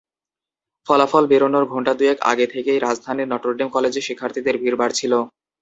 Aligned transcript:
ফলাফল 0.87 1.23
বেরোনোর 1.31 1.65
ঘণ্টা 1.73 1.93
দুয়েক 1.99 2.17
আগে 2.31 2.45
থেকেই 2.53 2.79
রাজধানীর 2.79 3.31
নটর 3.31 3.53
ডেম 3.57 3.69
কলেজে 3.75 4.01
শিক্ষার্থীদের 4.07 4.55
ভিড় 4.61 4.77
বাড়ছিল। 4.81 5.13